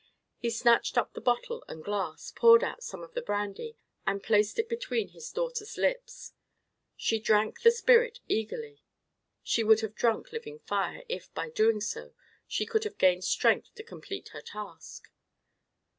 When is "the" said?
1.13-1.21, 3.13-3.21, 7.61-7.69